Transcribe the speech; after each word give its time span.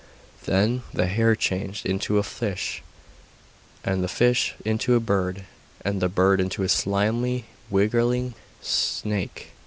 Then 0.47 0.81
the 0.91 1.05
hare 1.05 1.35
changed 1.35 1.85
into 1.85 2.17
a 2.17 2.23
fish, 2.23 2.81
and 3.83 4.03
the 4.03 4.07
fish 4.07 4.55
into 4.65 4.95
a 4.95 4.99
bird, 4.99 5.45
and 5.85 6.01
the 6.01 6.09
bird 6.09 6.41
into 6.41 6.63
a 6.63 6.69
slimy 6.69 7.45
wriggling 7.69 8.33
snake. 8.61 9.51